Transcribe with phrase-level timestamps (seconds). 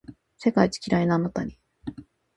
[0.35, 1.59] 世界一キライなあなたに